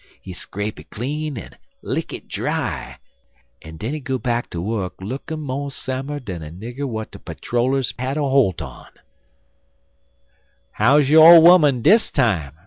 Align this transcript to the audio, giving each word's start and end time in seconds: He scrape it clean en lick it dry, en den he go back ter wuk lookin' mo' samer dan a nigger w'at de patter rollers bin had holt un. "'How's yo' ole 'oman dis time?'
He 0.19 0.33
scrape 0.33 0.79
it 0.79 0.89
clean 0.89 1.37
en 1.37 1.55
lick 1.83 2.11
it 2.11 2.27
dry, 2.27 2.97
en 3.61 3.77
den 3.77 3.93
he 3.93 3.99
go 3.99 4.17
back 4.17 4.49
ter 4.49 4.59
wuk 4.59 4.99
lookin' 4.99 5.41
mo' 5.41 5.69
samer 5.69 6.19
dan 6.19 6.41
a 6.41 6.49
nigger 6.49 6.89
w'at 6.89 7.11
de 7.11 7.19
patter 7.19 7.55
rollers 7.55 7.91
bin 7.91 8.07
had 8.07 8.17
holt 8.17 8.63
un. 8.63 8.89
"'How's 10.71 11.07
yo' 11.11 11.21
ole 11.21 11.47
'oman 11.47 11.83
dis 11.83 12.09
time?' 12.09 12.53